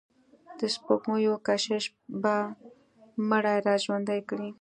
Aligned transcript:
د 0.59 0.61
سپوږمیو 0.75 1.33
کشش 1.47 1.83
به 2.21 2.35
مړي 3.29 3.57
را 3.65 3.75
ژوندي 3.83 4.19
کړي. 4.29 4.49